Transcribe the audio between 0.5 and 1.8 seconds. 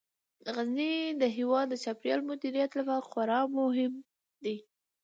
غزني د هیواد د